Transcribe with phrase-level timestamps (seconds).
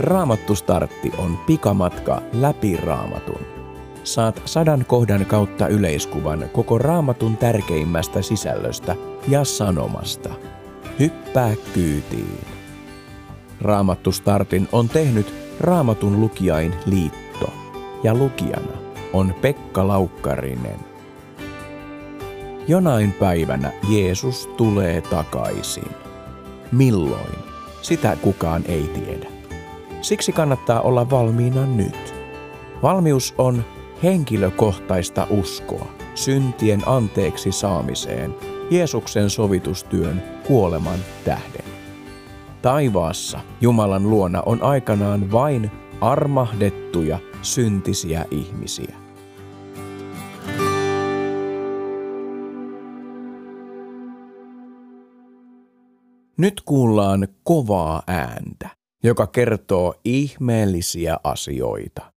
[0.00, 3.40] Raamattu Startti on pikamatka läpi raamatun.
[4.04, 8.96] Saat sadan kohdan kautta yleiskuvan koko raamatun tärkeimmästä sisällöstä
[9.28, 10.30] ja sanomasta.
[10.98, 12.40] Hyppää kyytiin.
[13.60, 17.52] Raamattu Startin on tehnyt Raamatun lukijain liitto
[18.02, 18.78] ja lukijana
[19.12, 20.78] on Pekka Laukkarinen.
[22.68, 25.90] Jonain päivänä Jeesus tulee takaisin.
[26.72, 27.38] Milloin?
[27.82, 29.39] Sitä kukaan ei tiedä.
[30.02, 32.14] Siksi kannattaa olla valmiina nyt.
[32.82, 33.64] Valmius on
[34.02, 38.34] henkilökohtaista uskoa syntien anteeksi saamiseen
[38.70, 41.64] Jeesuksen sovitustyön kuoleman tähden.
[42.62, 45.70] Taivaassa Jumalan luona on aikanaan vain
[46.00, 48.96] armahdettuja syntisiä ihmisiä.
[56.36, 58.68] Nyt kuullaan kovaa ääntä,
[59.02, 62.12] joka kertoo ihmeellisiä asioita.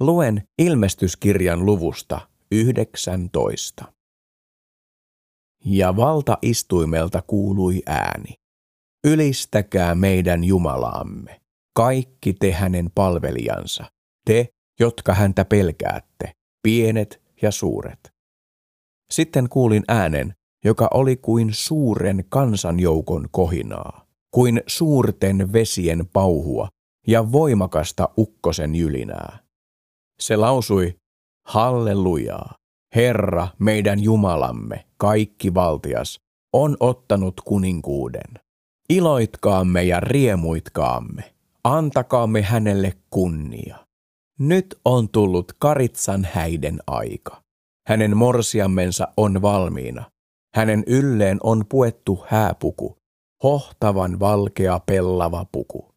[0.00, 3.92] Luen ilmestyskirjan luvusta 19.
[5.64, 8.34] Ja valtaistuimelta kuului ääni.
[9.04, 11.40] Ylistäkää meidän Jumalaamme,
[11.76, 13.84] kaikki te hänen palvelijansa,
[14.24, 14.48] te,
[14.80, 16.32] jotka häntä pelkäätte,
[16.62, 18.12] pienet ja suuret.
[19.10, 26.68] Sitten kuulin äänen, joka oli kuin suuren kansanjoukon kohinaa, kuin suurten vesien pauhua
[27.06, 29.38] ja voimakasta ukkosen jylinää.
[30.20, 30.96] Se lausui,
[31.46, 32.54] Hallelujaa,
[32.94, 36.20] Herra, meidän Jumalamme, kaikki valtias,
[36.52, 38.40] on ottanut kuninkuuden.
[38.88, 43.86] Iloitkaamme ja riemuitkaamme, antakaamme hänelle kunnia.
[44.38, 47.42] Nyt on tullut Karitsan häiden aika.
[47.88, 50.10] Hänen morsiammensa on valmiina.
[50.54, 52.96] Hänen ylleen on puettu hääpuku,
[53.44, 55.94] hohtavan valkea pellava puku.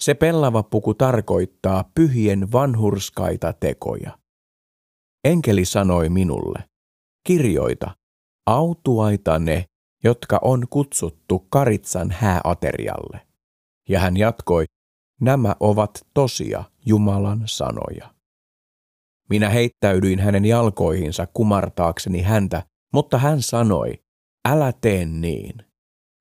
[0.00, 4.18] Se pellava puku tarkoittaa pyhien vanhurskaita tekoja.
[5.24, 6.64] Enkeli sanoi minulle,
[7.26, 7.96] kirjoita,
[8.46, 9.64] autuaita ne,
[10.04, 13.20] jotka on kutsuttu Karitsan hääaterialle.
[13.88, 14.64] Ja hän jatkoi,
[15.20, 18.14] nämä ovat tosia Jumalan sanoja.
[19.30, 22.62] Minä heittäydyin hänen jalkoihinsa kumartaakseni häntä,
[22.92, 24.02] mutta hän sanoi,
[24.48, 25.69] älä tee niin.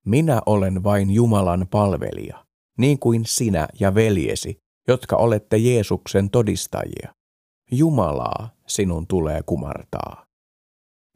[0.09, 2.45] Minä olen vain Jumalan palvelija,
[2.77, 7.13] niin kuin sinä ja veljesi, jotka olette Jeesuksen todistajia.
[7.71, 10.25] Jumalaa sinun tulee kumartaa.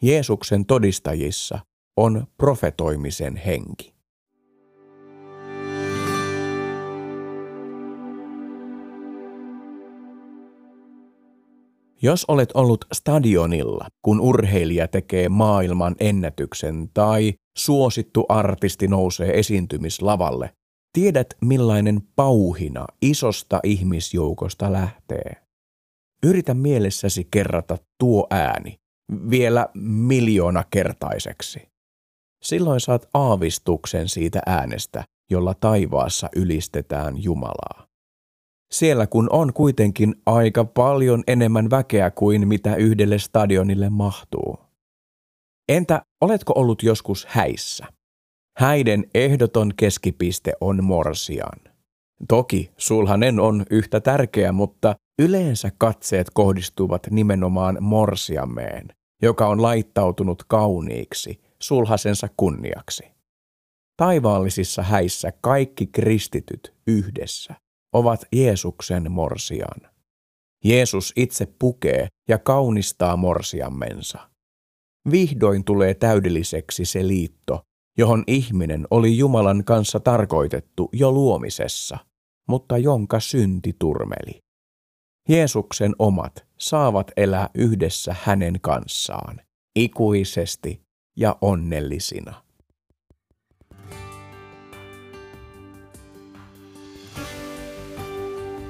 [0.01, 1.59] Jeesuksen todistajissa
[1.97, 3.93] on profetoimisen henki.
[12.01, 20.53] Jos olet ollut stadionilla, kun urheilija tekee maailman ennätyksen tai suosittu artisti nousee esiintymislavalle,
[20.93, 25.35] tiedät millainen pauhina isosta ihmisjoukosta lähtee.
[26.25, 28.79] Yritä mielessäsi kerrata tuo ääni
[29.29, 31.67] vielä miljoona kertaiseksi.
[32.43, 37.87] Silloin saat aavistuksen siitä äänestä, jolla taivaassa ylistetään Jumalaa.
[38.73, 44.59] Siellä kun on kuitenkin aika paljon enemmän väkeä kuin mitä yhdelle stadionille mahtuu.
[45.69, 47.85] Entä oletko ollut joskus häissä?
[48.57, 51.59] Häiden ehdoton keskipiste on morsian.
[52.27, 58.87] Toki sulhanen on yhtä tärkeä, mutta yleensä katseet kohdistuvat nimenomaan morsiameen,
[59.21, 63.03] joka on laittautunut kauniiksi sulhasensa kunniaksi.
[63.97, 67.55] Taivaallisissa häissä kaikki kristityt yhdessä
[67.93, 69.91] ovat Jeesuksen morsian.
[70.63, 74.32] Jeesus itse pukee ja kaunistaa morsiammensa.
[75.11, 77.61] Vihdoin tulee täydelliseksi se liitto,
[77.97, 81.97] johon ihminen oli Jumalan kanssa tarkoitettu jo luomisessa,
[82.49, 84.39] mutta jonka synti turmeli.
[85.29, 89.41] Jeesuksen omat saavat elää yhdessä hänen kanssaan,
[89.75, 90.81] ikuisesti
[91.17, 92.43] ja onnellisina.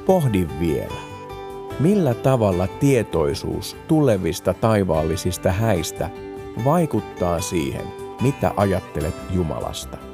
[0.05, 1.12] Pohdi vielä,
[1.79, 6.09] millä tavalla tietoisuus tulevista taivaallisista häistä
[6.65, 7.85] vaikuttaa siihen,
[8.21, 10.12] mitä ajattelet Jumalasta.